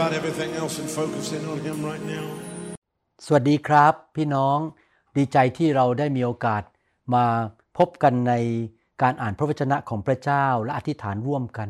[0.00, 2.26] about everything else and focus in on Him right now.
[3.26, 4.58] สวัสดีครับ พี่น้อง
[5.16, 6.62] ดีใจที่เราได้มีโอกาส
[7.14, 7.26] มา
[7.78, 8.34] พบกันใน
[9.02, 11.68] การอ่านพระวจนะของพระเจ้าและอธิษฐานร่วมกัน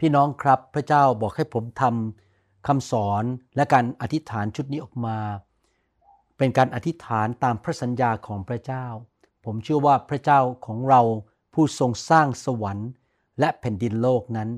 [0.00, 3.24] พี่น้องครับพระเจ้าบอกให้ผมทำคำสอน
[3.56, 5.18] และการอธิษฐานชุดนี้ออกมา
[6.38, 8.86] เป็นการอธิษฐานตามพระสัญญาของพระเจ้า
[9.44, 11.00] ผมเชื่อว่าพระเจ้าของเรา
[11.54, 12.90] ผู้ทรงสร้างสวรรค์
[13.40, 14.48] และแผ่นดินโลกนั้น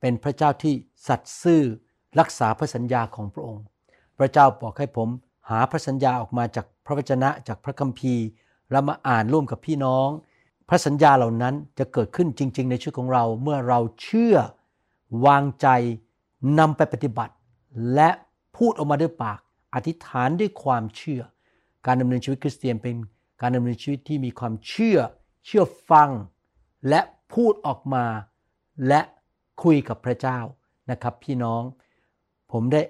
[0.00, 0.74] เป็นพระเจ้าที่
[1.08, 1.62] สัตย์ซื่อ
[2.18, 3.64] รักษาพระสัญญาของพระองค์
[4.18, 5.08] พระเจ้าบอกให้ผม
[5.50, 8.24] หาพระสัญญาออกมาจากพระวจนะจากพระคัมภีร์
[8.70, 10.08] แล้วมาอ่านร่วมกับพี่น้อง
[10.68, 14.36] พระสัญญาเหล่านั้นจะเกิดขึ้นจริง ๆ ในชีวิตของเราเมื่อเราเชื่อ
[15.26, 15.68] วางใจ
[16.58, 17.34] นำไปปฏิบัติ
[17.94, 18.10] และ
[18.56, 19.38] พูดออกมาด้วยปาก
[19.74, 21.22] อธิษฐานด้วยความเชื่อ
[21.86, 22.94] การดำเนินชีวิตคริสเตียนเป็น
[23.40, 24.98] การดำเนินชีวิตที่มีความเชื่อ
[25.46, 26.10] เชื่อฟัง
[26.88, 27.00] และ
[27.34, 28.04] พูดออกมา
[28.88, 29.00] และ
[29.62, 30.38] คุยกับพระเจ้า
[30.90, 31.62] นะครับ พี่น้อง
[32.52, 32.82] ผมได้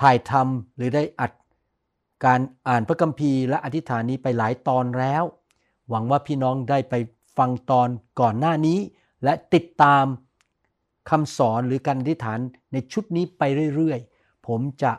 [0.00, 1.32] ถ่ายทำหรือได้อัด
[2.24, 5.24] การอ่านพระคัมภีร์และอธิษฐานนี้ไปหลายตอนแล้ว
[5.88, 6.94] หวังว่าพี่น้องได้ไป
[7.38, 7.88] ฟังตอน
[8.20, 8.78] ก่อนหน้านี้
[9.24, 10.04] และติดตาม
[11.10, 12.38] คำสอนหรือการอธิษฐาน
[12.72, 13.42] ในชุดนี้ไป
[13.74, 14.92] เรื่อยๆ ผมจะ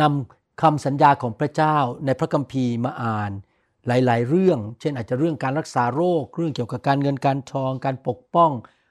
[0.00, 3.32] นำคำสัญญาของพระเจ้าในพระคัมภีร์มาอ่าน
[3.86, 8.50] หลาย ๆ เรื่อง เช่นอาจจะเรื่องการรักษาโรค เรื่องเกี่ยวกับการเงินการทอง การปกป้อง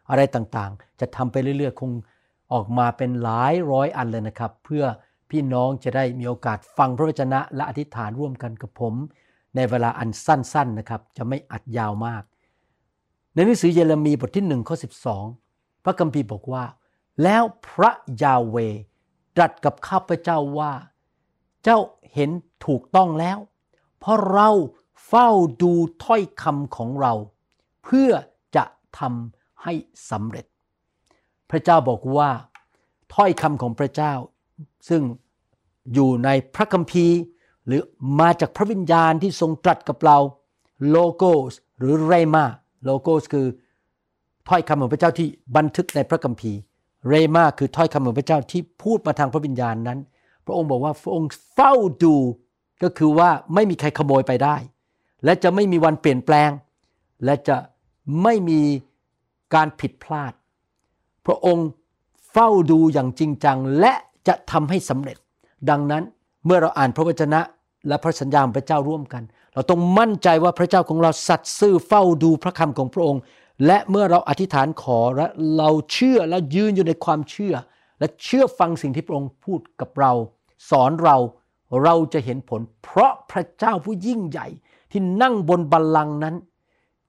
[0.10, 1.92] อะไรต่างๆ จะทำไปเรื่อยๆ คง
[2.54, 4.86] ออกมาเป็นหลายร้อยอันเลยนะครับ เพื่อ
[5.30, 8.94] พี่น้องจะได้มีโอกาสฟังพระวจนะ และอธิษฐานร่วมกันกับผม
[9.56, 12.24] ในเวลาอันสั้นๆนะครับ จะไม่อัดยาวมาก
[13.34, 14.76] ในหนังสือเยเรมีบทที่1ข้อ
[15.30, 16.64] 12 พระคัมภีร์บอกว่า
[17.24, 17.92] แล้วพระ
[18.24, 18.58] ยาเว
[19.36, 20.74] ตรัสกับข้าพเจ้าว่า
[21.64, 21.78] เจ้า
[22.14, 22.30] เห็น
[22.66, 23.38] ถูกต้องแล้ว
[24.00, 24.50] เพราะเรา
[25.08, 25.30] เฝ้า
[25.62, 27.14] ดูถ้อยคำของเรา
[27.84, 28.12] เพื่อ
[28.56, 28.66] จะ
[29.00, 29.74] ทำให้
[30.10, 30.46] สำเร็จ
[31.52, 32.30] พระเจ้าบอกว่า
[33.14, 34.14] ถ้อยคำของพระเจ้า
[34.90, 35.02] ซึ่ง
[35.94, 37.18] อยู่ในพระคัมภีร์
[37.68, 37.82] หรือ
[38.20, 40.18] มาจากพระวิญญาณที่ทรงตรัสกับเรา
[40.90, 42.46] โลโกสหรือเรมา
[42.84, 43.48] โลโกสคือ
[44.50, 45.28] ถ้อยคำของพระเจ้าที่
[45.58, 46.60] บันทึกในพระคัมภีร์
[47.08, 50.00] เรมาคือถ้อยคำของพระเจ้าที่พูดมาทางพระวิญญาณนั้น
[50.46, 51.74] พระองค์บอกว่าพระองค์เฝ้า
[52.04, 52.16] ดู
[52.84, 54.56] ก็คือว่าไม่มีใครขโมยไปได้
[55.24, 56.50] และจะไม่มีวันเปลี่ยนแปลง
[57.26, 57.58] และจะ
[58.24, 58.62] ไม่มี
[59.56, 60.34] การผิดพลาด
[61.26, 61.68] พระองค์
[62.32, 63.94] เฝ้าดูอย่างจริงจังและ
[64.28, 65.18] จะทำให้สำเร็จ
[65.70, 66.04] ดังนั้น
[66.46, 67.42] เมื่อเราอ่านพระวจนะ
[67.88, 69.24] และพระสัญญาของพระเจ้าร่วมกัน
[69.54, 73.22] เราต้องมั่นใจว่าพระเจ้าของเราสัตย์ซื่อเฝ้าดูพระคำของพระองค์
[73.66, 77.54] และเมื่อเราอธิษฐานขอและเราเชื่อและยืนอยู่ในความเชื่อ
[78.00, 80.12] และเชื่อฟังสิ่งที่พระองค์พูดกับเรา
[80.70, 81.18] สอนเรา
[81.84, 84.48] เราจะเห็นผล เพราะพระเจ้าผู้ยิ่งใหญ่
[84.92, 86.36] ที่นั่งบนบัลลังก์นั้น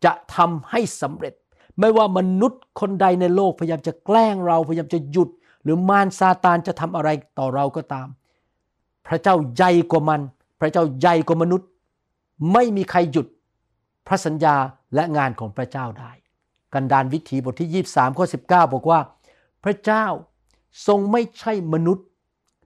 [0.04, 1.34] จะทำให้สำเร็จ
[1.80, 5.28] ไม่ว่ามนุษย์คนใดในโลกพยายามจะแกล้งเราพยายามจะหยุด
[5.62, 7.08] หรือมารซาตานจะทำอะไร
[7.38, 8.08] ต่อเราก็ตาม
[9.06, 10.20] พระเจ้าใหญ่กว่ามัน
[10.60, 11.68] พระเจ้าใหญ่กว่ามนุษย์
[12.52, 13.26] ไม่มีใครหยุด
[14.06, 14.56] พระสัญญา
[14.94, 16.12] และงานของพระเจ้าได้
[16.74, 19.00] กันดานวิถีบทที่ 23ข้อ19 บอกว่า
[19.64, 20.04] พระเจ้า
[20.86, 22.06] ทรงไม่ใช่มนุษย์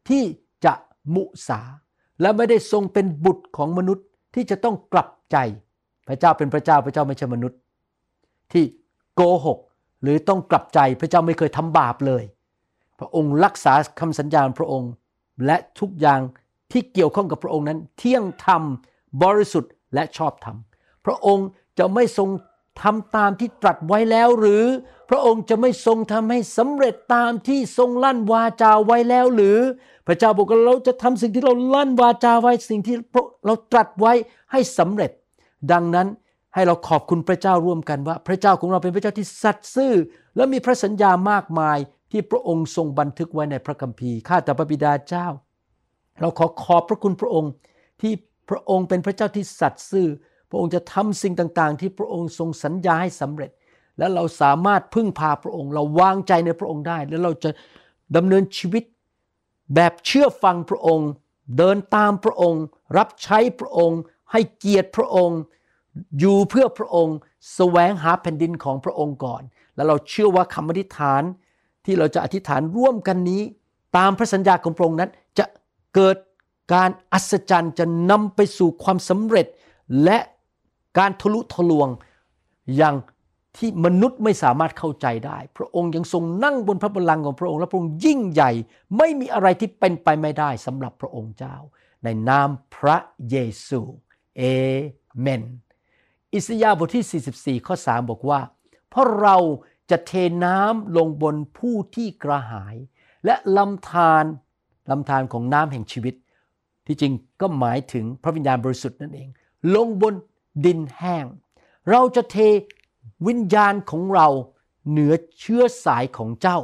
[0.08, 0.24] ที่
[0.64, 0.74] จะ
[1.14, 1.60] มุสา
[2.20, 5.36] และไม่ได้ทรงเป็นบุตรของมนุษย์ที่จะต้องกลับใจ
[6.08, 7.58] พระเจ้าเป็นพระเจ้าพระเจ้าไม่ใช่มนุษย์
[8.52, 8.64] ที่
[9.20, 9.58] โกหก
[10.02, 12.24] หรือต้องกลับใจพระเจ้าไม่เคยทำบาปเลย
[12.98, 14.90] พระองค์รักษาคำสัญญาณพระองค์
[15.46, 16.20] และทุกอย่าง
[16.72, 18.62] ที่เกี่ยวข้องกับพระองค์นั้น เที่ยงธรรม
[19.22, 20.56] บริสุทธิ์และชอบธรรม
[21.04, 21.46] พระองค์
[21.78, 22.28] จะไม่ทรง
[22.82, 24.64] ทำตามที่ตรัสไว้แล้วหรือ
[25.10, 29.58] พระองค์จะไม่ทรงทำให้สำเร็จตามที่ทรงลั่นวาจาไว้แล้วหรือ
[30.06, 32.96] พระเจ้าบอกว่าเราจะทำสิ่งที่เราลั่นวาจาไว้สิ่งที่
[33.46, 34.12] เราตรัสไว้
[34.52, 35.10] ให้สำเร็จ
[35.72, 36.08] ดังนั้น
[36.58, 39.92] ให้เราขอบคุณพระเจ้าร่วมกันว่า พระเจ้าของเราเป็นพระเจ้าที่สัตย์ซื่อ
[40.36, 41.78] และมีพระสัญญามากมาย
[42.12, 45.26] ที่พระองค์ทรงบันทึกไว้ในพระคัมภีร์ข้าแต่พระบิดาเจ้า
[46.20, 47.50] เราขอขอบพระคุณพระองค์
[48.00, 48.12] ที่
[48.50, 50.06] พระองค์เป็นพระเจ้าที่สัตย์ซื่อ
[50.50, 53.50] พระองค์จะทำสิ่งต่างๆ ที่พระองค์ทรงสัญญาให้สำเร็จ
[53.98, 57.50] และเราสามารถพึ่งพาพระองค์ เราวางใจในพระองค์ได้ และเราจะ
[58.16, 58.84] ดำเนินชีวิต
[59.74, 61.08] แบบเชื่อฟังพระองค์
[61.58, 62.62] เดินตามพระองค์
[62.98, 64.00] รับใช้พระองค์
[64.32, 65.40] ให้เกียรติพระองค์
[66.18, 67.16] อยู่เพื่อพระองค์
[67.54, 69.42] แสวงหาแผ่นดินของพระองค์ก่อน
[69.74, 71.22] แล้วเราเชื่อว่าคำอธิษฐาน
[71.84, 73.42] ที่เราจะอธิษฐานร่วมกันนี้
[73.96, 75.44] ตามพระสัญญาของพระองค์นั้น จะ
[75.94, 76.16] เกิด
[76.74, 79.46] การอัศจรรย์จะนำไปสู่ความสำเร็จ
[80.04, 80.18] และ
[80.98, 81.88] การทะลุทะลวง
[82.76, 82.96] อย่าง
[83.56, 88.50] ที่มนุษย์ไม่สามารถเข้าใจได้ พระองค์ยังทรงนั่งบนพระบัลลังก์ของพระองค์และพระองค์ยิ่งใหญ่
[88.98, 91.56] ไม่มีอะไรที่เป็นไปไม่ได้สำหรับพระองค์เจ้า
[92.04, 92.96] ในนามพระ
[93.30, 93.36] เย
[93.66, 93.80] ซู
[94.36, 94.42] เอ
[95.20, 95.42] เมน
[96.34, 98.40] อิสยาห์บทที่ 44 ข้อ 3 บอกว่า
[98.88, 99.36] เพราะเรา
[99.90, 100.12] จะเท
[100.44, 102.76] น้ำลงบนผู้ที่กระหาย
[103.24, 104.24] และลำธาร
[104.90, 106.14] ลำธารของน้ำแห่งชีวิต
[106.86, 109.28] ที่จริงก็หมายถึงพระวิญญาณบริสุทธิ์นั่นเอง
[109.74, 110.14] ลงบน
[110.64, 111.24] ดินแห้ง
[111.90, 112.38] เราจะเท
[113.26, 114.28] วิญญาณของเรา
[114.90, 116.58] เหนือเชื้อสายของเจ้า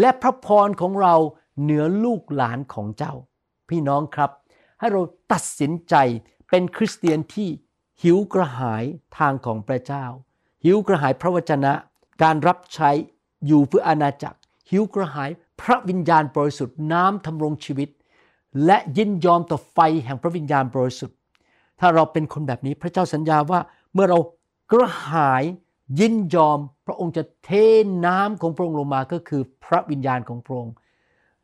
[0.00, 1.14] และพระพรของเรา
[1.62, 3.14] เหนือลูกหลานของเจ้า
[3.68, 4.30] พี่น้องครับ
[4.80, 5.02] ให้เรา
[5.32, 5.94] ตัดสินใจ
[6.50, 7.48] เป็นคริสเตียนที่
[8.02, 8.84] หิวกระหาย
[9.18, 10.04] ทางของพระเจ้า
[10.64, 11.72] หิวกระหายพระวจนะ
[12.22, 12.90] การรับใช้
[13.46, 14.38] อยู่เพื่ออาณาจักร
[14.70, 15.30] หิวกระหาย
[15.60, 17.88] พระวิญญาณบริสุทธิ์น้ำทำรงชีวิต
[18.66, 21.16] และยินยอมต่อไฟแห่งพระวิญญาณบริสุทธิ์
[21.80, 23.60] ถ้าเราเป็นคนแบบนี้พระเจ้าสัญญาว่า
[23.94, 24.18] เมื่อเรา
[24.72, 25.42] กระหาย
[26.00, 27.50] ยินยอมพระองค์จะเท
[28.06, 30.74] น้ำของพระองค์ลงมาก็คือพระวิญญาณของพระองค์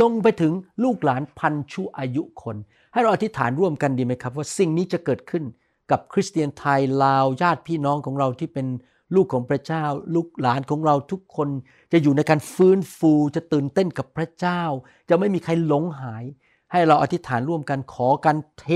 [0.00, 0.52] ลงไปถึง
[0.84, 2.56] ลูกหลานพันชั่วอายุคน
[2.92, 5.44] ให้เราอธิษฐานร่วมกันดีไหมครับ ว่าสิ่งนี้จะเกิดขึ้น
[5.90, 8.66] กับคริสเตียนไทยลาวญาติพี่น้องของเราที่เป็น
[9.14, 9.84] ลูกของพระเจ้า
[10.14, 11.48] ลูกหลานของเราทุกคน
[11.92, 14.62] จะอยู่ในการฟื้นฟูจะตื่นเต้นกับพระเจ้า
[15.08, 16.24] จะไม่มีใครหลงหาย
[16.72, 18.66] ให้เราอธิษฐานร่วมกันขอการเท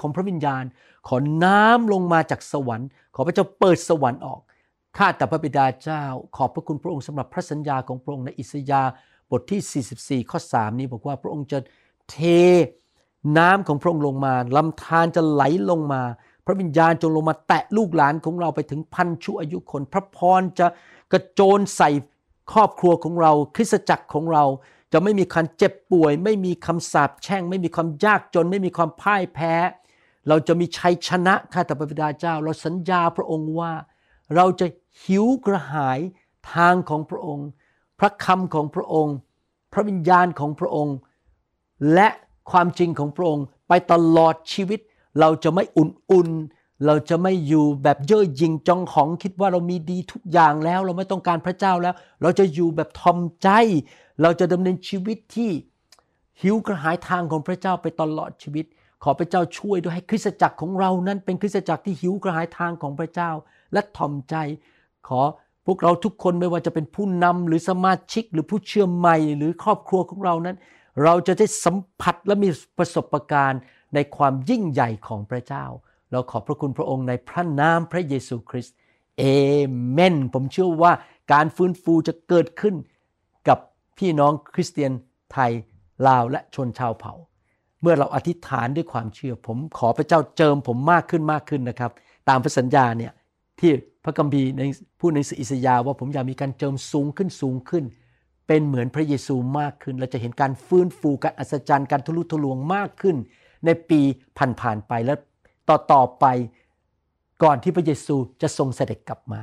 [0.00, 0.64] ของพระวิญญาณ
[1.08, 4.40] ขอน้ำลงมาจากสวรรค์ ขอพระเจ้าเปิดสวรรค์ออก
[4.96, 6.02] ข้าแต่พระบิดาเจ้า
[6.36, 8.90] ขอบพระคุณพระองค์สำหรับพระสัญญาของพระองค์ในอิสยาห์
[9.30, 11.58] บทที่ 44 ข้อ 3 นี้บอกว่าพระองค์จะ
[12.10, 12.16] เท
[13.38, 16.02] น้ำของพระองค์ลงมาลำธารจะไหลลงมา
[16.46, 20.66] พระวิญญาณจงลงมาแตะลูกหลานของเราไปถึงพันชั่วอายุคน พระพรจะ
[21.12, 21.90] กระโจนใส่
[22.52, 24.44] ครอบครัวของเรา คริสตจักรของเรา
[24.92, 29.54] จะไม่มีการเจ็บป่วย ไม่มีคำสาปแช่ง ไม่มีความยากจน ไม่มีความพ่ายแพ้
[30.28, 33.72] เราจะมีชัยชนะข้าแต่พระบิดาเจ้า เราสัญญาพระองค์ว่า
[34.34, 34.66] เราจะ
[35.02, 36.00] หิวกระหาย
[36.54, 37.46] ทางของพระองค์
[38.00, 39.14] พระคำของพระองค์
[39.72, 40.96] พระวิญญาณของพระองค์
[41.94, 42.08] และ
[42.50, 44.80] ความจริงของพระองค์ ไปตลอดชีวิต
[45.20, 53.48] เราจะไม่อุ่นๆ เราจะไม่อยู่แบบเย่อหยิ่งจองหองคิดว่าเรามีดีทุกอย่างแล้ว เราไม่ต้องการพระเจ้าแล้ว เราจะอยู่แบบทอมใจ
[54.22, 55.50] เราจะดำเนินชีวิตที่
[56.42, 58.64] หิวกระหายทางของพระเจ้าไปตลอดชีวิต
[59.02, 63.30] ขอพระเจ้าช่วยด้วยให้คริสตจักรของเรานั้นเป็นคริสตจักรที่หิวกระหายทางของพระเจ้า
[63.72, 64.34] และทอมใจ
[65.08, 65.20] ขอ
[65.66, 70.56] พวกเราทุกคนไม่ว่าจะเป็นผู้นำหรือสมาชิกหรือผู้เชื่อใหม่หรือครอบครัวของเรานั้น
[71.04, 73.60] เราจะได้สัมผัสและมีประสบการณ์
[73.94, 75.64] ในความยิ่งใหญ่ของพระเจ้า
[76.12, 78.76] เราขอบพระคุณพระองค์ในพระนามพระเยซูคริสต์
[79.18, 79.24] เอ
[79.90, 80.92] เมน ผมเชื่อว่า
[81.32, 82.74] การฟื้นฟูจะเกิดขึ้น
[83.48, 83.58] กับ
[83.98, 84.92] พี่น้องคริสเตียน
[85.32, 85.50] ไทย
[86.06, 87.14] ลาวและชนชาวเผ่า
[87.82, 91.90] เมื่อเราอธิษฐานด้วยความเชื่อ ผมขอพระเจ้าเจิมผมมากขึ้นมากขึ้นนะครับ
[92.28, 93.12] ตามพระสัญญาเนี่ย
[93.60, 93.70] ที่
[94.04, 94.62] พระคัมภีร์ใน
[95.00, 97.84] พูดในอิสยาว่าผมอยากมีการเจิมสูงขึ้นสูงขึ้น
[98.46, 103.16] เป็นเหมือนพระเยซูมากขึ้น เราจะเห็นการฟื้นฟูการอัศจรรย์การทะลุทะลวงมากขึ้น
[103.64, 104.00] ในปี
[104.60, 105.14] ผ่านๆไปและ
[105.70, 106.26] ต่อต่อไป
[107.42, 109.42] ก่อนที่พระเยซูจะทรงเสด็จกลับมา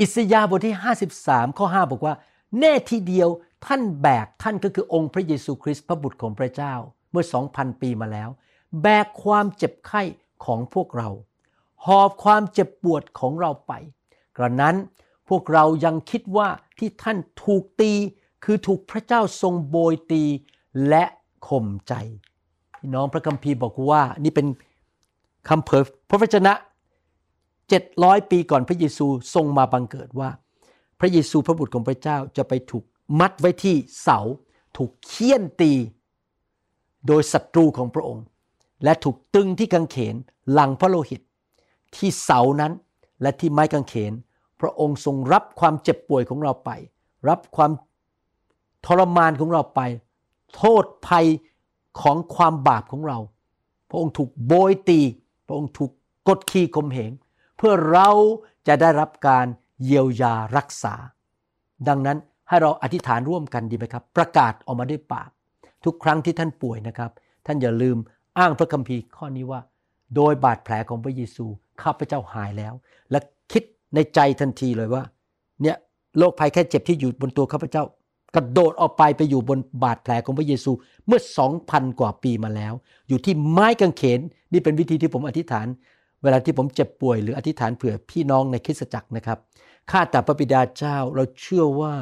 [0.00, 0.76] อิสยาห์บทที่
[1.16, 2.14] 53 ข้อ 5 บอกว่า
[2.60, 3.28] แน่ทีเดียว
[3.66, 6.74] ท่านแบกท่านก็คือองค์พระเยซูคริสต์พระบุตรของพระเจ้า
[7.10, 8.28] เมื่อ 2,000 ปีมาแล้ว
[8.82, 10.02] แบกความเจ็บไข้
[10.44, 11.08] ของพวกเรา
[11.86, 13.72] หอบความเจ็บปวดของเราไป
[14.36, 14.76] กระนั้น
[15.28, 16.48] พวกเรายังคิดว่า
[16.78, 17.92] ที่ท่านถูกตี
[18.44, 20.24] คือถูกพระเจ้าทรงโบยตี
[20.88, 21.04] และ
[21.48, 21.94] ข่มใจ
[22.80, 24.46] พี่น้องพระคัมภีร์บอกว่านี่เป็น
[25.48, 26.52] คำเผยพระวจนะ
[27.60, 30.30] 700 ปีก่อนพระเยซูทรงมาบังเกิดว่า
[31.00, 32.84] พระเยซูพระบุตรของพระเจ้าจะไปถูก
[33.20, 34.18] มัดไว้ที่เสา
[34.76, 35.72] ถูกเคี่ยนตี
[37.06, 38.24] โดยศัตรูของพระองค์
[38.84, 40.14] และถูกตึงที่กางเขน
[40.52, 41.20] หลังพระโลหิต
[41.96, 42.72] ที่เสานั้น
[43.22, 44.12] และที่ไม้กางเขน
[44.60, 46.70] พระองค์ทรงรับความเจ็บป่วยของเราไป
[47.28, 47.70] รับความ
[48.86, 49.80] ทรมานของเราไป
[50.56, 51.26] โทษภัย
[52.00, 53.18] ของความบาปของเรา
[53.88, 55.00] พระองค์ถูกโบยตี
[55.48, 55.90] พระองค์ถูก
[56.28, 57.12] กดขี่ข่มเหง
[57.56, 58.08] เพื่อเรา
[58.68, 59.46] จะได้รับการ
[59.84, 60.94] เยียวยารักษา
[61.88, 65.30] ดังนั้นให้เราอธิษฐานร่วมกันดีไหมครับ ประกาศออกมาด้วยปาก
[65.84, 67.10] ทุกครั้งที่ท่านป่วยนะครับ
[67.46, 67.96] ท่านอย่าลืม
[68.38, 69.60] อ้างพระคัมภีร์ข้อนี้ว่า
[70.16, 71.46] โดยบาดแผลของพระเยซู
[71.82, 72.74] ข้าพเจ้าหายแล้ว
[73.10, 73.18] และ
[73.52, 73.62] คิด
[73.94, 75.02] ในใจทันทีเลยว่า
[75.62, 75.76] เนี่ย
[76.18, 77.82] โรคภัยแค่เจ็บที่อยู่บนตัวข้าพเจ้า
[78.34, 80.72] กระโดดออกไปไปอยู่บนบาดแผลของพระเยซู
[81.06, 82.72] เมื่อสองพันกว่าปีมาแล้ว
[83.08, 84.20] อยู่ที่ไม้กางเขน
[84.52, 85.66] นี่เป็นวิธีที่ผมอธิษฐาน
[86.22, 89.38] เวลาที่ผมเจ็บป่วยหรืออธิษฐานเผื่อพี่น้องในคริสตจักรนะครับ
[89.90, 91.92] ข้าแต่พระบิดาเจ้าเราเชื่อว่า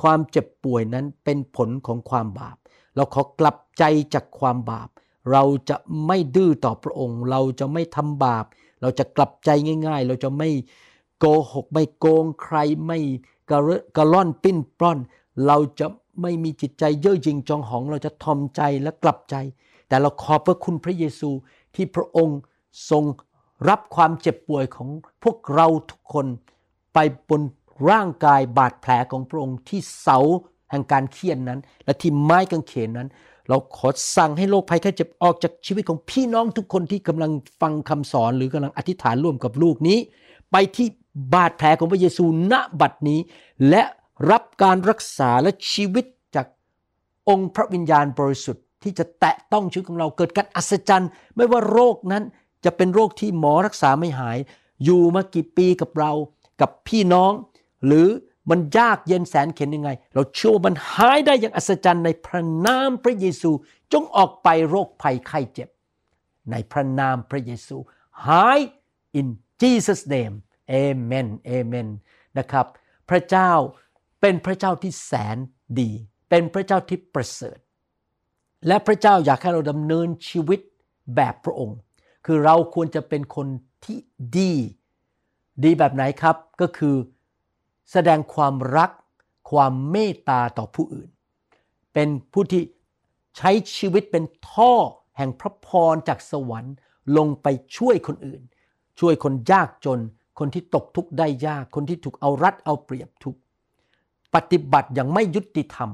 [0.00, 2.56] ความเจ็บป่วยนั้นเป็นผลของความบาป
[2.96, 4.88] เราขอกลับใจจากความบาป
[5.32, 5.76] เราจะ
[6.06, 8.44] ไม่ดื้อต่อพระองค์ เราจะไม่ทำบาป
[8.82, 9.50] เราจะกลับใจ
[9.86, 10.50] ง่าย ๆ เราจะไม่
[11.18, 12.98] โกหกไม่โกงใครไม่
[13.50, 13.60] กระ
[13.96, 14.98] กระล่อนปิ้นปล้อน
[15.46, 15.86] เราจะ
[16.22, 19.34] ไม่มีจิตใจเย่อหยิ่งจองหอง เราจะทอมใจและกลับใจ
[19.88, 21.30] แต่เราขอบพระคุณพระเยซู
[21.74, 22.38] ที่พระองค์
[22.90, 23.04] ทรง
[23.68, 24.88] รับความเจ็บป่วยของ
[25.22, 26.26] พวกเราทุกคน
[26.94, 26.98] ไป
[27.28, 27.42] บน
[27.90, 30.18] ร่างกายบาดแผลของพระองค์ที่เสา
[30.70, 33.08] แห่งการเคี่ยนนั้น และที่ไม้กางเขนนั้น
[33.48, 39.98] เราขอสั่งให้โรคภัยแค่เจ็บออกจากชีวิตของพี่น้องทุกคนที่กำลังฟังคำสอนหรือกำลังอธิษฐานร่วมกับลูกนี้
[40.52, 40.88] ไปที่
[41.34, 43.20] บาดแผลของพระเยซูณบัดนี้
[43.68, 43.82] และ
[44.30, 46.04] รับการรักษาและชีวิต
[46.36, 46.46] จาก
[47.28, 52.24] องค์พระวิญญาณบริสุทธิ์ที่จะแตะต้องชีวิตของเราเกิดการอัศจรรย์ ไม่ว่าโรคนั้น
[52.64, 54.38] จะเป็นโรคที่หมอรักษาไม่หาย
[54.84, 56.12] อยู่มากี่ปีกับเรา
[56.60, 57.32] กับพี่น้อง
[57.86, 58.08] หรือ
[58.50, 63.50] มันยากเย็นแสนเข็นยังไง เราเชื่อว่ามันหายได้อย่างอัศจรรย์ในพระนามพระเยซู
[63.92, 65.68] จงออกไปโรคภัยไข้เจ็บ
[66.50, 67.76] ในพระนามพระเยซู
[68.26, 68.60] หาย
[69.18, 69.26] in
[69.60, 70.36] Jesus name
[70.80, 71.88] amen amen
[72.38, 72.66] นะครับ
[73.08, 73.50] พระเจ้า
[74.26, 75.36] เป็นพระเจ้าที่แสน
[75.80, 75.90] ดี
[76.30, 77.58] เป็นพระเจ้าที่ประเสริฐ
[78.66, 80.60] และพระเจ้าอยากให้เราดำเนินชีวิต
[81.16, 81.78] แบบพระองค์
[82.26, 83.46] คือเราควรจะเป็นคน
[83.84, 83.98] ที่
[84.38, 84.52] ดี
[85.64, 86.96] ดีแบบไหนครับก็คือ
[87.92, 88.90] แสดงความรัก
[89.50, 91.08] ความเมตตาต่อผู้อื่น
[91.94, 92.62] เป็นผู้ที่
[93.36, 94.72] ใช้ชีวิตเป็นท่อ
[95.16, 96.74] แห่งพระพรจากสวรรค์
[97.16, 98.42] ลงไปช่วยคนอื่น
[99.00, 100.00] ช่วยคนยากจน
[100.38, 103.36] คนที่ตกทุกข์ได้ยาก คนที่ถูกเอารัดเอาเปรียบทุก
[104.34, 105.90] ปฏิบัติอย่างไม่ยุติธรรม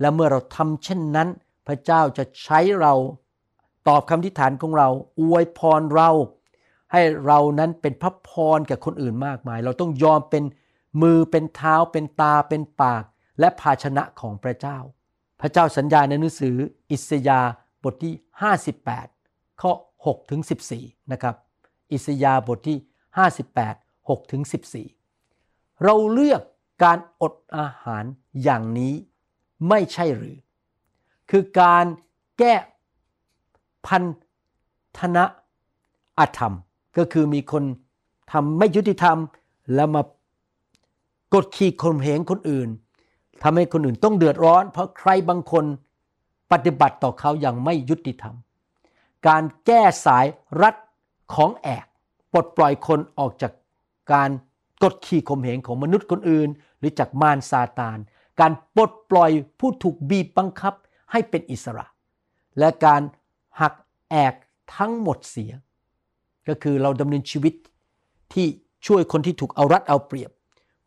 [0.00, 1.28] และเมื่อเราทำเช่นนั้น
[1.66, 2.94] พระเจ้าจะใช้เรา
[3.88, 4.88] ตอบคำทิฐานของเรา
[5.20, 6.10] อวยพรเรา
[6.92, 10.44] ให้เรานั้นเป็นพระพรแก่คนอื่นมากมาย เราต้องยอมเป็น
[11.02, 13.04] มือเป็นเท้าเป็นตาเป็นปาก
[13.40, 14.78] และภาชนะของพระเจ้า
[15.40, 16.56] พระเจ้าสัญญาในหนังสือ
[16.90, 17.40] อิสยา
[17.84, 18.14] บทที่
[18.86, 19.72] 58 ข้อ
[20.06, 20.40] 6ถึง
[20.76, 21.34] 14 นะครับ
[21.92, 22.78] อิสยาบทที่
[23.58, 24.42] 58 6ถึง
[25.12, 26.42] 14 เราเลือก
[26.82, 28.04] การอดอาหาร
[28.42, 28.92] อย่างนี้
[29.68, 30.36] ไม่ใช่หรือ
[31.30, 31.84] คือการ
[32.38, 32.54] แก้
[33.86, 34.02] พัน
[34.98, 35.24] ธนะ
[36.18, 36.54] อธรรม
[36.96, 37.64] ก็คือมีคน
[38.32, 39.18] ทำไม่ยุติธรรม
[39.74, 40.02] แล้วมา
[41.34, 42.68] กดขี่ข่มเหงคนอื่น
[43.42, 45.64] ทำให้คนอื่นต้องเดือดร้อน เพราะใครบางคน
[46.52, 48.34] ปฏิบัติต่อเขาอย่างไม่ยุติธรรม
[49.28, 50.26] การแก้สาย
[50.62, 50.74] รัด
[51.34, 51.84] ของแอก
[52.32, 53.52] ปลดปล่อยคนออกจาก
[54.12, 54.30] การ
[54.82, 57.98] กดขี่ข่มเหงของมนุษย์คนอื่น หรือจากมารซาตาน
[58.40, 59.30] การปลดปล่อย
[59.60, 60.74] ผู้ถูกบีบบังคับ
[61.12, 61.86] ให้เป็นอิสระ
[62.58, 63.02] และการ
[63.60, 63.74] หัก
[64.10, 64.34] แอก
[64.76, 65.52] ทั้งหมดเสีย
[66.48, 67.54] ก็คือเราดำเนินชีวิต
[68.32, 68.46] ที่
[68.86, 70.30] ช่วยคนที่ถูกเอารัดเอาเปรียบ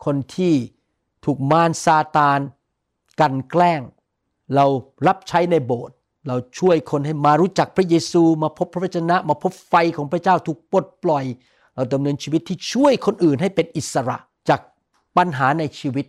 [0.06, 0.54] คนที่
[1.26, 2.40] ถูกมารซาตาน
[3.20, 3.82] กันแกล้ง
[4.56, 4.66] เรา
[5.08, 5.96] รับใช้ในโบสถ์
[6.28, 11.26] เราช่วยคนให้มารู้จักพระเยซู มาพบพระวจนะ มาพบไฟของพระเจ้าถูกปลดปล่อย
[11.80, 14.18] เราดำเนินชีวิตที่ช่วยคนอื่นให้เป็นอิสระ
[14.50, 14.62] จาก
[15.18, 16.06] ปัญหาในชีวิต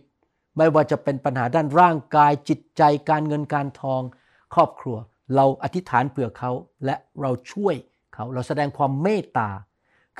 [0.57, 4.01] ไม่ว่าจะเป็นปัญหาด้านร่างกายจิตใจการเงินการทอง
[4.53, 4.97] ครอบครัว
[5.35, 6.51] เราอธิษฐานเผื่อเขา
[6.85, 7.75] และเราช่วย
[8.13, 9.49] เขาเราแสดงความเมตตา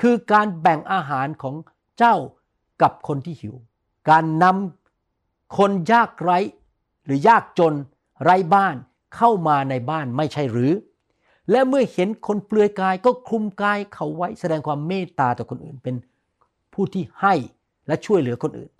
[0.00, 1.54] คือการแบ่งอาหารของ
[1.98, 2.16] เจ้า
[2.82, 3.54] กับคนที่หิว
[4.10, 6.38] การนำคนยากไร้
[7.04, 7.74] หรือยากจน
[8.22, 8.76] ไร้บ้าน
[9.16, 10.72] เข้ามาในบ้านไม่ใช่หรือ
[11.50, 15.96] และเมื่อเห็นคนเปลือยกายก็คลุมกายเขาไว้แสดงความเมตตาต่อคนอื่น เป็น
[16.72, 17.34] ผู้ที่ให้
[17.86, 18.70] และช่วยเหลือคนอื่น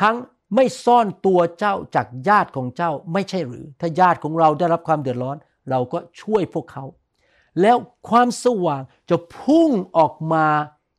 [0.00, 0.16] ทั้ง
[0.54, 5.36] ไม่ซ่อนตัวเจ้าจากญาติของเจ้าไม่ใช่หรือ ถ้าญาติของเราได้รับความเดือดร้อน
[5.70, 6.84] เราก็ช่วยพวกเขา
[7.60, 7.76] แล้ว
[8.08, 10.46] ความสว่างจะพุ่งออกมา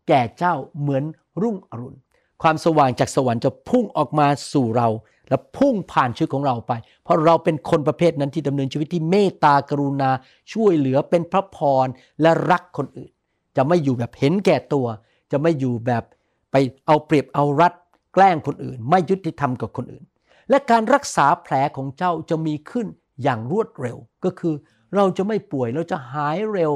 [0.07, 1.03] แก่เจ้าเหมือน
[1.41, 1.97] รุ่งอรุณ
[2.41, 4.87] ความสว่างจากสวรรค์จะพุ่งออกมาสู่เรา
[5.29, 10.09] และพุ่งผ่านชีวิตของเราไป เพราะเราเป็นคนประเภทนั้นที่ดำเนินชีวิตที่เมตตากรุณา
[10.53, 11.87] ช่วยเหลือเป็นพระพร
[12.21, 13.11] และรักคนอื่น
[13.55, 14.87] จะไม่อยู่แบบเห็นแก่ตัว
[15.31, 16.03] จะไม่อยู่แบบ
[16.51, 16.55] ไป
[16.85, 17.73] เอาเปรียบเอารัด
[18.13, 20.05] แกล้งคนอื่น ไม่ยุติธรรมกับคนอื่น
[20.49, 22.87] และการรักษาแผลของเจ้าจะมีขึ้น
[23.23, 24.53] อย่างรวดเร็ว ก็คือ
[24.95, 26.71] เราจะไม่ป่วยเราจะหายเร็ว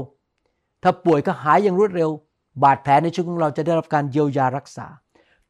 [0.84, 2.10] ถ้าป่วยก็หายอย่างรวดเร็ว
[2.64, 4.88] บาดแผลในชีวิตของเราจะได้รับการเยียวยารักษา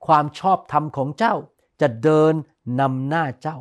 [0.06, 1.36] ความชอบธรรมของเจ้า
[1.82, 2.34] จะเดิน
[2.80, 3.58] นำหน้าเจ้า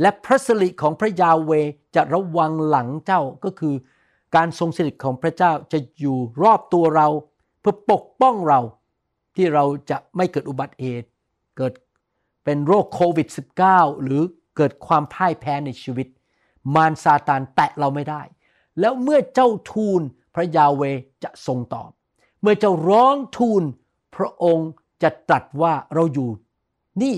[0.00, 1.50] และพระสิริของพระยาเว
[1.96, 3.74] จะระวังหลังเจ้าก็คือ
[4.36, 7.08] การทรงสิริของพระเจ้าจะอยู่รอบตัวเรา
[7.60, 8.60] เพื่อปกป้องเรา
[9.36, 11.08] ที่เราจะไม่เกิดอุบัติเหตุ
[11.56, 11.72] เกิด
[12.44, 13.28] เป็นโรคโควิด
[13.66, 14.22] -19 หรือ
[14.56, 16.06] เกิดความพ่ายแพ้ในชีวิต
[16.74, 18.22] มารซาตานแตะเราไม่ได้
[18.80, 20.00] แล้วเมื่อเจ้าทูล
[20.34, 20.82] พระยาเว
[21.24, 21.90] จะทรงตอบ
[22.40, 23.62] เมื่อเจ้าร้องทูล
[24.16, 24.70] พระองค์
[25.02, 26.30] จะตรัสว่าเราอยู่
[27.02, 27.16] นี่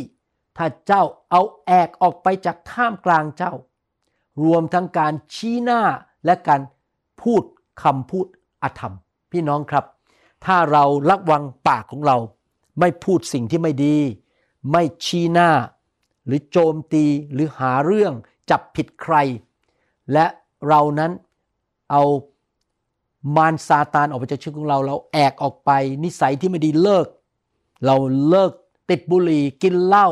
[0.57, 3.53] ถ้าเจ้าเอาแอกออกไปจากท่ามกลางเจ้า
[4.45, 5.83] รวมทั้งการชี้หน้า
[6.25, 6.61] และการ
[7.23, 7.43] พูด
[7.83, 8.27] คำพูด
[8.63, 8.95] อธรรม
[9.33, 9.85] พี่น้องครับ
[10.45, 12.17] ถ้าเราระวังปากของเรา
[12.81, 13.97] ไม่พูดสิ่งที่ไม่ดี
[14.73, 15.51] ไม่ชี้หน้า
[16.27, 18.13] หรือโจมตีหรือหาเรื่อง
[18.51, 19.15] จับผิดใคร
[20.13, 20.27] และ
[20.69, 21.13] เรานั้น
[21.91, 22.03] เอา
[23.37, 25.71] มารซาตานออกไปจากชีวิตของเรา เราแอกออกไป
[26.05, 27.07] นิสัยที่ไม่ดีเลิก
[27.85, 27.97] เรา
[28.29, 28.53] เลิก
[28.91, 30.09] ติดบุหรี่กินเหล้า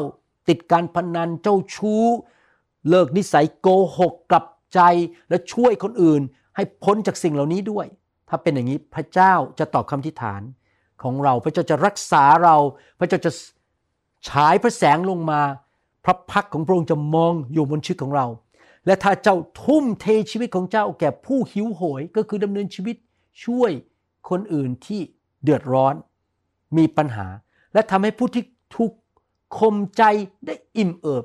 [0.48, 2.04] ติดการพนันเจ้าชู้
[2.88, 4.80] เลิกนิสัยโกหกกลับใจ
[5.28, 6.22] และช่วยคนอื่น
[6.56, 7.86] ให้พ้นจากสิ่งเหล่านี้ด้วย
[8.28, 10.42] ถ้าเป็นอย่างนี้พระเจ้าจะตอบคำทิฐาน
[11.02, 12.56] ของเรา พระเจ้าจะรักษาเรา
[12.98, 13.30] พระเจ้าจะ
[14.28, 15.40] ฉายพระแสงลงมา
[16.04, 18.26] พระพักของพระองค์จะมองอยู่บนชีวิตของเรา
[18.86, 22.96] และถ้าเจ้าทุ่มเทชีวิตของเจ้าแก่ผู้หิวโหยก็คือดำเนินชีวิต
[23.44, 23.70] ช่วย
[24.28, 25.00] คนอื่นที่
[25.42, 25.94] เดือดร้อน
[26.76, 27.26] มีปัญหา
[27.72, 28.44] และทำให้ผู้ที่
[28.76, 28.90] ทุก
[29.58, 30.02] คมใจ
[30.46, 31.24] ได้อิ่มเอิบ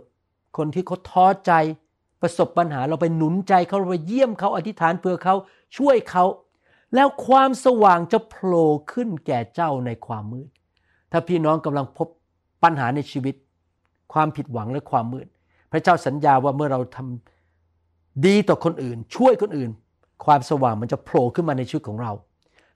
[0.57, 1.53] คนที่เขาท้อใจ
[2.21, 5.35] ประสบปัญหาเราไปหนุนใจเขาเราไปเยี่ยมเขาอธิษฐานเพื่อเขา
[5.77, 6.25] ช่วยเขา
[6.95, 10.49] แล้วความสว่างจะโผล่ขึ้นแก่เจ้าในความมืด
[11.11, 12.07] ถ้าพี่น้องกำลังพบ
[12.63, 13.35] ปัญหาในชีวิต
[14.13, 15.27] ความผิดหวังและความมืด
[15.71, 19.71] พระเจ้าสัญญาว่าเมื่อเราทำดีต่อคนอื่น ช่วยคนอื่น
[20.25, 22.11] ความสว่างมันจะโผล่ขึ้นมาในชีวิตของเรา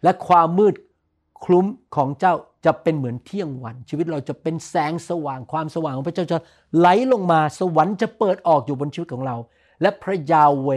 [0.04, 0.76] และความมืด
[1.46, 2.34] คลุ้มของเจ้า
[2.66, 6.38] จะเป็นเหมือนเที่ยงวัน ชีวิตเราจะเป็นแสงสว่างความสว่างของพระเจ้าจะ
[6.78, 9.38] ไหลลงมาสวรรค์จะเปิดออกอยู่บนชีวิตของเรา
[9.82, 10.70] และพระยาเว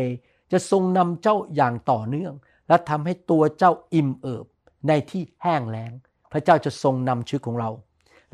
[0.53, 2.33] จะทรงนำเจ้าอย่างต่อเนื่อง
[2.69, 4.47] และทำให้ตัวเจ้าอิ่มเอิบ
[4.89, 5.93] ในที่แห้งแล้ง
[6.33, 7.71] พระเจ้าจะทรงนำชีวิตของเรา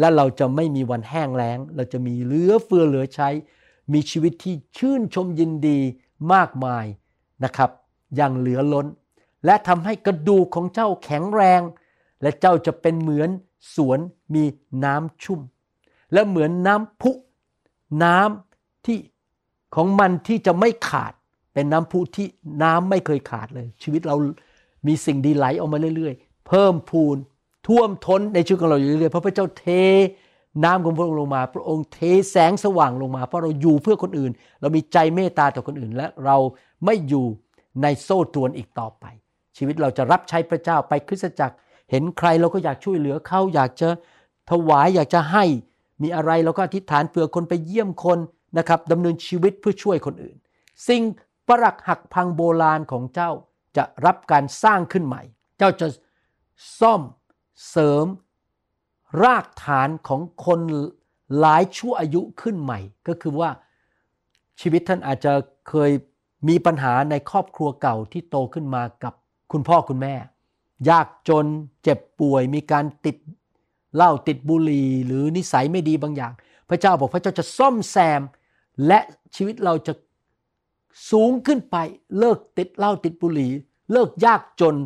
[0.00, 3.28] และเราจะไม่มีวันแห้งแล้ง เราจะมีเหลือเฟือเหลือใช้
[3.92, 5.78] มีชีวิตที่ชื่นชมยินดี
[6.32, 6.84] มากมาย
[7.44, 7.70] นะครับ
[8.16, 8.86] อย่างเหลือล้น
[9.44, 11.60] และทำให้กระดูกของเจ้าแข็งแรง
[12.22, 13.30] และเจ้าจะเป็นเหมือน
[13.74, 13.98] สวน
[14.34, 14.44] มี
[14.84, 15.40] น้ำชุ่ม
[16.12, 17.10] และเหมือนน้ำพุ
[18.04, 18.98] น้ำที่
[19.76, 21.12] ของมันที่จะไม่ขาด
[21.52, 22.26] เป็นน้ำพุที่
[22.62, 24.16] น้ำไม่เคยขาดเลย ชีวิตเรา
[24.86, 27.16] มีสิ่งดีไหลออกมาเรื่อย ๆ เพิ่มพูน
[27.66, 29.66] ท่วมท้นในชีวิตของเราอยู่เรื่อยๆเพราะพระเจ้าเท
[30.64, 31.98] น้ำของพระองค์ลงมา พระองค์เท
[32.30, 36.36] แสงสว่างลงมา เพราะเราอยู่เพื่อคนอื่น เรามีใจเมตตาต่อคนอื่น และเรา
[36.84, 37.26] ไม่อยู่
[37.82, 39.04] ในโซ่ตรวนอีกต่อไป
[39.56, 41.56] ชีวิตเราจะรับใช้พระเจ้าไปคริสตจักร
[41.92, 43.88] เห็นใครเราก็อยากช่วยเหลือเขาอยากจะ
[44.50, 45.44] ถวายอยากจะให้
[46.02, 48.18] มีอะไรเราก็อธิษฐานเผื่อคนไปเยี่ยมคน
[48.58, 50.36] นะครับดำเนินชีวิตเพื่อช่วยคนอื่น
[50.88, 51.02] สิ่ง
[51.48, 53.30] ปรักหักพังโบราณของเจ้า
[53.76, 55.22] จะรับการสร้างขึ้นใหม่
[55.58, 55.86] เจ้าจะ
[56.80, 57.02] ซ่อม
[57.70, 58.06] เสริม
[59.24, 60.60] รากฐานของคน
[61.38, 63.50] หลายชั่วอายุขึ้นใหม่ ก็คือว่า
[64.60, 65.32] ชีวิตท่านอาจจะ
[65.68, 65.90] เคย
[66.48, 69.14] มีปัญหาในครอบครัวเก่าที่โตขึ้นมากับ
[69.52, 70.14] คุณพ่อคุณแม่
[70.90, 71.46] ยากจน
[71.82, 73.16] เจ็บป่วยมีการติด
[73.96, 76.32] เหล้าติดบุหรี่หรือนิสัยไม่ดีบางอย่าง
[76.68, 78.22] พระเจ้าบอกพระเจ้าจะซ่อมแซม
[78.86, 79.00] และ
[79.36, 79.92] ชีวิตเราจะ
[81.10, 81.76] สูงขึ้นไป
[82.18, 83.50] เลิกติดเหล้าติดบุหรี่
[83.92, 84.76] เลิกยากจน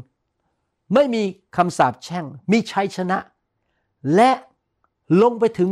[0.94, 1.22] ไม่มี
[1.56, 3.18] คำสาปแช่ง มีชัยชนะ
[4.14, 4.30] และ
[5.22, 5.70] ลงไปถึง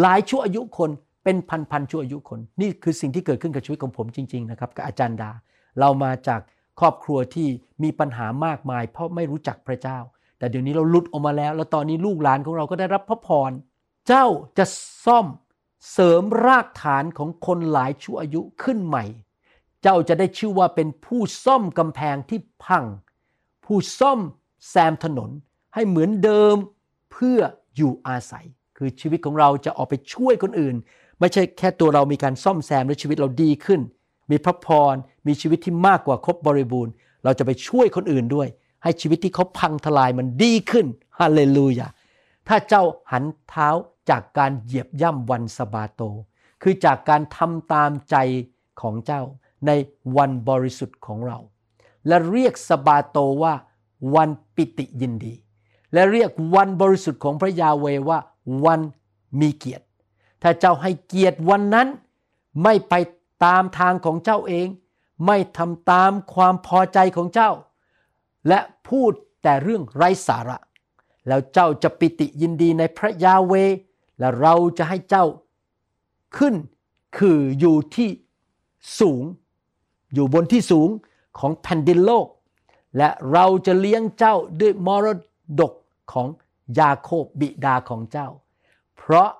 [0.00, 0.90] หลายชั่วอายุคน
[1.24, 5.30] เป็นพันพันชั่วอายุคน นี่คือสิ่งที่เกิดขึ้นกับชีวิตของผมจริง ๆ นะครับกับอาจารย์ดา
[5.80, 6.40] เรามาจาก
[6.78, 7.48] ครอบครัวที่
[7.82, 9.98] มีปัญหามากมาย เพราะไม่รู้จักพระเจ้า
[10.38, 13.50] แต่เดี๋ยวนี้เราหลุดออกมาแล้ว แล้วตอนนี้ลูกหลานของเราก็ได้รับพระพร
[14.06, 14.26] เจ้า
[14.58, 14.64] จะ
[15.04, 15.26] ซ่อม
[15.92, 19.04] เสริมรากฐานของคนหลายชั่วอายุขึ้นใหม่
[19.82, 22.84] เจ้าจะได้ชื่อว่าเป็นผู้ซ่อมกำแพงที่พัง
[23.64, 24.20] ผู้ซ่อม
[24.68, 25.30] แซมถนน
[25.74, 26.56] ให้เหมือนเดิม
[27.12, 27.40] เพื่อ
[27.76, 30.76] อยู่อาศัย คือชีวิตของเราจะออกไปช่วยคนอื่น
[31.20, 33.80] ไม่ใช่แค่ตัวเรามีการซ่อมแซมและชีวิตเราดีขึ้น
[34.30, 34.94] มีพระพร
[35.26, 36.92] มีชีวิตที่มากกว่าครบบริบูรณ์
[37.24, 38.48] เราจะไปช่วยคนอื่นด้วย
[38.82, 40.86] ให้ชีวิตที่เขาพังทลายมันดีขึ้น
[41.18, 41.88] ฮาเลลูยา
[42.48, 43.68] ถ้าเจ้าหันเท้า
[44.10, 46.02] จากการเหยียบย่ำวันสบาโต
[46.62, 48.16] คือจากการทำตามใจ
[48.80, 49.22] ของเจ้า
[49.66, 49.70] ใน
[50.16, 51.38] วันบริสุทธิ์ของเรา
[52.06, 53.54] และเรียกสบาโตว่า
[54.14, 55.34] วันปิติยินดี
[55.92, 58.18] และเรียกวันบริสุทธิ์ของพระยาเวว่า
[58.64, 58.80] วัน
[59.40, 59.84] มีเกียรติ
[60.42, 61.88] ถ้าเจ้าให้เกียรติวันนั้น
[62.62, 62.94] ไม่ไป
[63.44, 64.68] ตามทางของเจ้าเอง
[65.26, 67.50] ไม่ทำตามความพอใจของเจ้า
[68.48, 70.58] และพูดแต่เรื่องไร้สาระ
[71.28, 73.52] แล้วเจ้าจะปิติยินดีในพระยาเว
[74.18, 75.24] และเราจะให้เจ้า
[76.36, 76.54] ขึ้น
[77.18, 78.10] คืออยู่ที่
[79.00, 79.24] สูง
[80.14, 80.88] อยู่บนที่สูง
[81.38, 82.26] ของแผ่นดินโลก
[82.96, 85.06] และเราจะเลี้ยงเจ้าด้วยมร
[85.60, 85.72] ดก
[86.12, 86.28] ของ
[86.78, 88.28] ยาโคบบิดาของเจ้า
[88.96, 89.30] เพราะ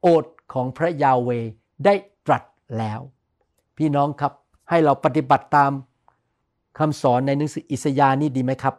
[0.00, 1.30] โอทของพระยาเว
[1.84, 1.94] ได้
[2.26, 2.42] ตรัส
[2.78, 3.00] แล้ว
[3.78, 4.32] พี่น้องครับ
[4.70, 5.72] ให้เราปฏิบัติตาม
[6.78, 8.74] คำสอนในหนังสืออิสยาห์นี้ดีไหมครับ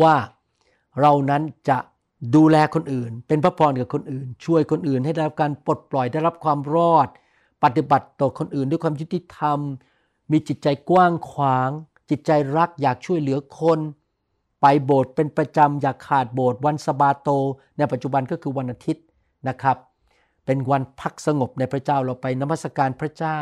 [0.00, 0.14] ว่า
[1.00, 1.78] เรานั้นจะ
[2.36, 7.08] ดูแลคนอื่น เป็นพระพรกับคนอื่น ช่วยคนอื่นให้ได้รับการปลดปล่อยได้รับความรอด
[7.64, 9.58] ปฏิบัติต่อคนอื่นด้วยความยุติธรรม
[10.32, 11.70] มีจิตใจกว้างขวาง
[12.10, 13.78] จิตใจรักอยากช่วยเหลือคน
[14.60, 17.28] ไปโบสถ์เป็นประจำ อยากขาดโบสถ์วันสบาโต
[17.78, 19.04] ในปัจจุบันก็คือวันอาทิตย์
[19.48, 19.76] นะครับ
[20.46, 23.38] เป็นวันพักสงบในพระเจ้าเราไปนมัสการพระเจ้า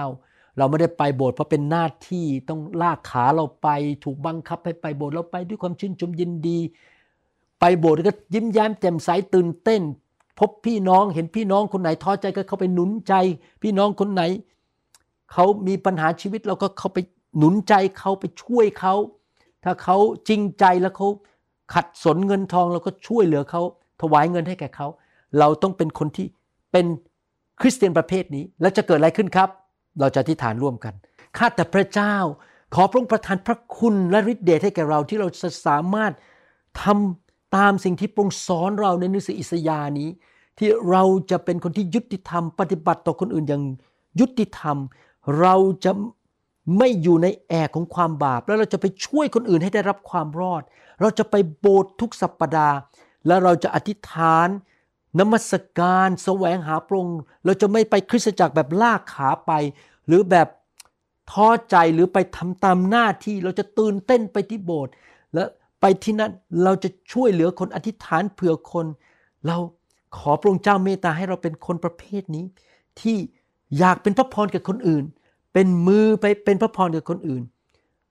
[0.58, 3.68] เราไม่ได้ไปโบสถ์เพราะเป็นหน้าที่ต้องลากขาเราไป
[4.04, 6.58] ถูกบังคับให้ไปโบสถ์เราไปด้วยความชื่นชมยินดี
[7.60, 9.82] ไปโบสถ์ก็ยิ้มแย้มแจ่มใสตื่นเต้น
[10.38, 13.14] พบพี่น้องเห็นพี่น้องคนไหนท้อใจก็เข้าไปหนุนใจ
[13.62, 14.22] พี่น้องคนไหน
[15.32, 16.98] เขามีปัญหาชีวิตเราก็เข้าไป
[17.38, 18.94] หนุนใจเขาไปช่วยเขา
[19.64, 19.96] ถ้าเขา
[20.28, 21.08] จริงใจแล้วเขา
[21.74, 23.62] ขัดสนเงินทองเราก็ช่วยเหลือเขา
[24.00, 24.86] ถวายเงินให้แก่เขา
[25.38, 26.26] เราต้องเป็นคนที่
[26.72, 26.86] เป็น
[27.60, 29.48] คริสเตียนประเภทนี้ แล้วจะเกิดอะไรขึ้นครับ
[30.00, 30.94] เราจะอธิษฐานร่วมกัน
[31.36, 32.14] ข้าแต่พระเจ้า
[32.74, 36.12] ขอพระองค์ประทานพระคุณและฤทธิเดชให้แก่เราที่เราจะสามารถ
[36.82, 40.08] ทำตามสิ่งที่พระองค์สอนเราในหนังสืออิสยาห์นี้
[40.58, 43.62] ที่เราจะเป็นคนที่ยุติธรรม ปฏิบัติต่อคนอื่นอย่าง
[44.20, 44.76] ยุติธรรม
[45.40, 45.92] เราจะ
[46.78, 50.62] ไม่อยู่ในแอกของความบาป แล้วเราจะไปช่วยคนอื่นให้ได้รับความรอด
[51.00, 52.76] เราจะไปโบสถ์ทุกสัปปดาห์
[53.26, 54.48] แล้วเราจะอธิษฐาน
[55.18, 59.52] นมัสการแสวงหาพระองค์เราจะไม่ไปคริสตจักรแบบลากขาไป
[60.08, 60.48] หรือแบบ
[61.30, 64.92] ท้อใจหรือไปทำตามหน้าที่เราจะตื่นเต้นไปที่โบสถ์
[65.34, 65.42] และ
[65.80, 66.32] ไปที่นั่น
[66.64, 68.86] เราจะช่วยเหลือคนอธิษฐานเผื่อคน
[69.46, 69.56] เรา
[70.16, 72.44] ขอพระองค์เจ้าเมตตาให้เราเป็นคนประเภทนี้
[73.00, 73.16] ที่
[73.78, 75.04] อยากเป็นพระพรกับคนอื่น
[75.52, 77.42] เป็นมือไปเป็นพระพรกับคนอื่น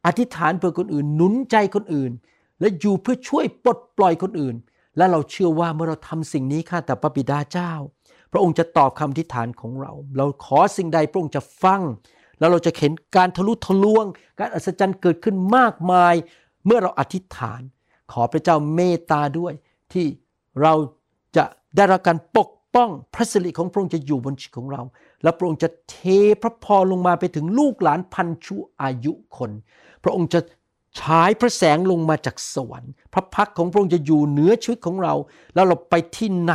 [0.05, 2.11] อธิษฐานเพื่อคนอื่น หนุนใจคนอื่น
[2.59, 4.55] และอยู่เพื่อช่วยปลดปล่อยคนอื่น
[4.97, 7.71] และเราเชื่อว่าเมื่อเราทำสิ่งนี้ข้าแต่พระบิดาเจ้า
[8.31, 11.81] พระองค์จะตอบคำอธิษฐานของเรา เราขอสิ่งใดพระองค์จะฟัง
[12.39, 14.05] แล้วเราจะเห็นการทะลุทะลวง
[14.39, 16.13] การอัศจรรย์เกิดขึ้นมากมาย
[16.65, 17.61] เมื่อเราอธิษฐาน
[18.11, 19.53] ขอพระเจ้าเมตตาด้วย
[19.93, 20.05] ที่
[20.61, 20.73] เรา
[21.37, 24.81] จะได้รับการปกป้องพระสิริของพระองค์จะอยู่บนชีวิตของเรา
[25.23, 25.97] และพระองค์จะเท
[26.41, 29.51] พระพรลงมาไปถึงลูกหลานพันชั่วอายุคน
[30.03, 30.39] พระองค์จะ
[30.99, 35.13] ฉายพระแสงลงมาจากสวรรค์ พระพักของพระองค์จะอยู่เหนือชีวิตของเรา
[35.55, 36.53] แล้วเราไปที่ไหน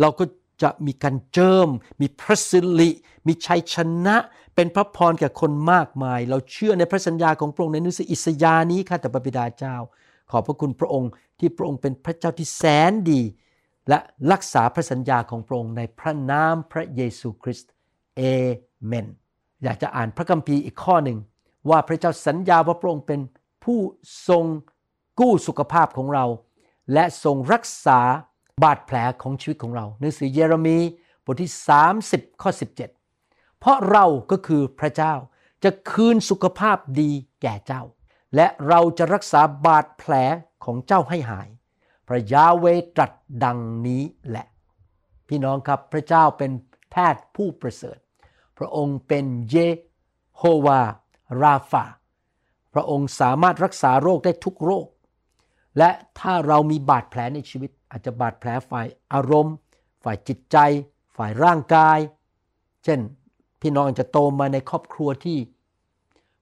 [0.00, 0.24] เราก็
[0.62, 1.68] จะมีการเจิม
[2.00, 2.90] มีพระสิริ
[3.26, 4.16] มีชัยชนะ
[4.54, 9.76] เป็นพระพรแก่คนมากมาย เราเชื่อในพระสัญญาของพระองค์ในหนังสืออิสยาห์นี้ข้าแต่พระบิดาเจ้า
[10.30, 13.22] ขอบพระคุณพระองค์ที่พระองค์เป็นพระเจ้าที่แสนดี
[13.88, 13.98] และ
[14.32, 17.70] รักษาพระสัญญาของพระองค์ในพระนามพระเยซูคริสต์
[18.16, 18.22] เอ
[18.86, 19.06] เมน
[19.62, 21.18] อยากจะอ่านพระคัมภีร์อีกข้อหนึ่ง
[21.70, 23.20] ว่าพระเจ้าสัญญาว่าพระองค์เป็น
[23.64, 23.80] ผู้
[24.28, 24.44] ทรง
[25.20, 26.24] กู้สุขภาพของเรา
[26.92, 28.00] และทรงรักษา
[28.62, 30.78] บาดแผลของชีวิตของเราหนังสือเยเรมี
[31.24, 31.52] บทที่
[31.96, 32.76] 30 ข้อ 17
[33.58, 35.14] เพราะเราก็คือพระเจ้า
[35.64, 37.10] จะคืนสุขภาพดี
[37.42, 37.82] แก่เจ้า
[38.34, 40.12] และเราจะรักษาบาดแผล
[40.64, 41.48] ของเจ้าให้หาย
[42.08, 43.12] พระยาเวตรัส
[43.44, 44.46] ดังนี้แหละ
[45.28, 46.52] พี่น้องครับพระเจ้าเป็น
[46.90, 47.98] แพทย์ผู้ประเสริฐ
[48.58, 49.56] พระองค์เป็นเย
[50.36, 50.80] โฮวา
[51.42, 51.84] ราฟา
[52.74, 54.86] พระองค์สามารถรักษาโรคได้ทุกโรค
[55.78, 59.54] และถ้าเรามีบาดแผลในชีวิต อาจจะบาดแผลฝ่ายอารมณ์
[60.04, 60.56] ฝ่ายจิตใจ
[61.16, 61.98] ฝ่ายร่างกาย
[62.84, 63.00] เช่น
[63.60, 65.38] พี่น้องอาจจะโตมาในครอบครัวที่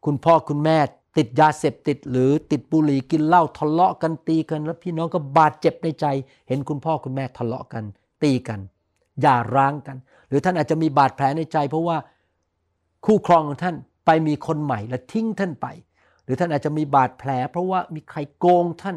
[0.04, 0.78] คุณพ่อคุณแม่
[1.16, 6.06] ติดยาเสพติด หรือติดบุหรี่กินเหล้าทะเลาะกันตีกัน แล้วพี่น้องก็บาดเจ็บในใจ
[6.48, 7.84] เห็นคุณพ่อคุณแม่ทะเลาะกัน
[8.22, 8.60] ตีกัน
[9.20, 9.96] อย่าร้างกัน
[10.28, 11.96] หรือท่านอาจจะมีบาดแผลในใจ เพราะว่า
[13.04, 15.66] คู่ครองของท่านไปมีคนใหม่และทิ้งท่านไป
[16.24, 18.96] หรือท่านอาจจะมีบาดแผล เพราะว่ามีใครโกงท่าน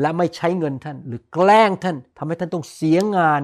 [0.00, 3.42] และไม่ใช้เงินท่าน หรือแกล้งท่านทำให้ท่านต้องเสียงาน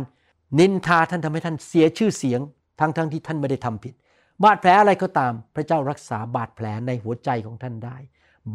[0.58, 2.40] นินทาท่านทำให้ท่านเสียชื่อเสียง
[2.80, 3.94] ทั้งทั้งที่ท่านไม่ได้ทำผิด
[4.44, 7.96] บาดแผลอะไรก็ตาม พระเจ้ารักษาบาดแผลในหัวใจของท่านได้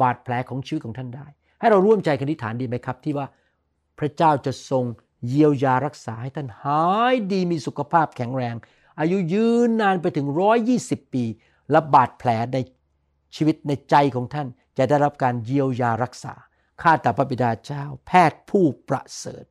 [0.00, 1.26] บาดแผลของชีวิตของท่านได้
[1.60, 3.26] ให้เราร่วมใจกันทิฐานดีไหมครับ ที่ว่า
[3.98, 4.84] พระเจ้าจะทรง
[5.28, 8.54] เยียวยารักษาให้ท่านหายดีมีสุขภาพแข็งแรง
[9.00, 11.24] อายุยืนนานไปถึงร้อยยี่สิบปี
[11.70, 12.58] และบาดแผลใน
[13.36, 14.46] ชีวิตในใจของท่าน
[14.78, 16.34] จะได้รับการเยียวยารักษา
[16.82, 19.44] ข้าแต่พระบิดาเจ้า แพทย์ผู้ประเสริฐ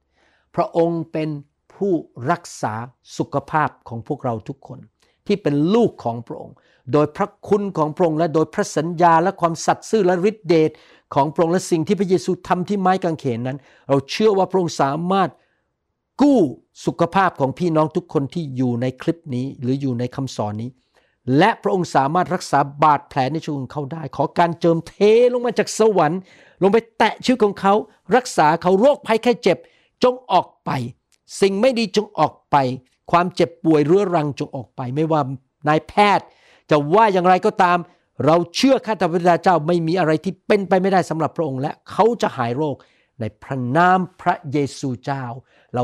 [0.55, 1.29] พระองค์เป็น
[1.75, 1.93] ผู้
[2.31, 2.73] รักษา
[3.17, 4.79] สุขภาพของพวกเราทุกคน
[5.27, 6.55] ที่เป็นลูกของพระองค์
[6.93, 10.71] โดยพระคุณของพระองค์และโดยพระสัญญาและความสัตย์ซื่อและฤทธิเดช
[11.15, 13.57] ของพระองค์และสิ่งที่พระเยซูทำที่ไม้กางเขนนั้น
[13.89, 15.29] เราเชื่อว่าพระองค์สามารถ
[16.21, 16.39] กู้
[16.85, 20.69] สุขภาพของพี่น้องทุกคนที่อยู่ในคลิปนี้ หรืออยู่ในคำสอนนี้
[21.37, 24.93] และพระองค์สามารถรักษาบาดแผลในชีวิตของเขาได้ ขอการเจิมเท
[25.33, 26.21] ลงมาจากสวรรค์
[26.63, 27.73] ลงไปแตะชีวิตของเขา
[28.15, 29.57] รักษาเขาโรคภัยแค่เจ็บ
[30.03, 30.69] จงออกไป
[31.41, 32.55] สิ่งไม่ดีจงออกไป
[33.11, 35.21] ความเจ็บป่วยเรื้อรังจงออกไป ไม่ว่า
[35.67, 36.25] นายแพทย์
[36.69, 37.77] จะว่าอย่างไรก็ตาม
[38.25, 42.75] เราเชื่อข้าแต่พระเจ้าไม่มีอะไรที่เป็นไปไม่ได้สำหรับพระองค์และเขาจะหายโรค
[43.19, 45.23] ในพระนามพระเยซูเจ้า
[45.75, 45.83] เรา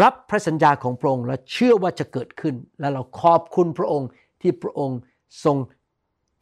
[0.00, 4.08] รับพระสัญญาของพระองค์และเชื่อว่าจะเกิดขึ้น และเราขอบคุณพระองค์
[4.40, 4.98] ที่พระองค์
[5.44, 5.56] ทรง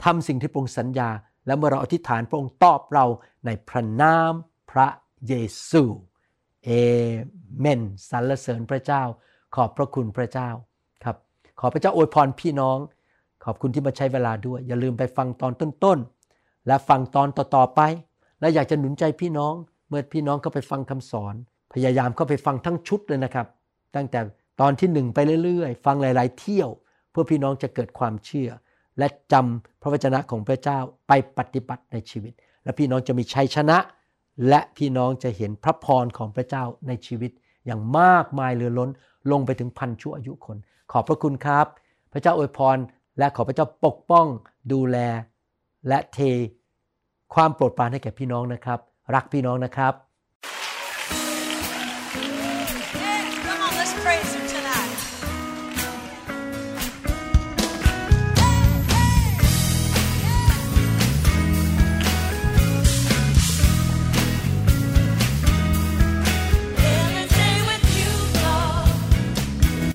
[0.05, 1.09] ทำสิ่งที่พระองค์สัญญา
[1.47, 3.07] และเมื่อเราอธิษฐานพระองค์ตอบเรา
[3.47, 4.33] ในพระนาม
[4.71, 4.89] พระ
[5.29, 5.35] เย
[5.69, 5.83] ซู
[6.65, 6.71] เอ
[7.61, 7.81] เมน
[8.11, 9.03] สรรเสริญพระเจ้า
[9.55, 10.51] ขอบพระคุณพระเจ้า
[11.05, 11.17] ครับ
[11.61, 12.79] ขอพระเจ้าอวยพรพี่น้อง
[13.45, 17.81] ขอบคุณที่มาใช้เวลาด้วย อย่าลืมไปฟังตอนต้นๆ และฟังตอนต่อๆไป
[18.41, 19.55] และอยากจะหนุนใจพี่น้อง
[19.89, 21.35] เมื่อพี่น้องก็ไปฟังคำสอน
[21.73, 23.47] พยายามเข้าไปฟังทั้งชุดเลยนะครับ
[23.97, 24.21] ตั้งแต่
[24.61, 26.69] ตอนที่หนึ่งไปเรื่อยๆ ฟังหลาย ๆ เที่ยว
[27.11, 28.51] เพื่อพี่น้องจะเกิดความเชื่อ
[28.99, 30.79] และจำพระวจนะของพระเจ้า
[31.09, 32.33] ไปปฏิบัติในชีวิต
[32.65, 33.79] และพี่น้องจะมีชัยชนะ
[34.49, 37.31] และพี่น้องจะเห็นพระพรของพระเจ้าในชีวิต
[37.67, 38.91] อย่างมากมายเหลือล้น
[39.31, 40.57] ลงไปถึงพันชั่วอายุคน
[40.93, 41.67] ขอบพระคุณครับ
[42.13, 42.77] พระเจ้าอวยพร
[43.19, 44.27] และขอพระเจ้าปกป้อง
[44.73, 44.99] ดูแล
[45.89, 46.19] และเท
[47.35, 48.79] ความโปรดปรานให้แก่พี่น้องนะครับ
[49.15, 49.95] รักพี่น้องนะครับ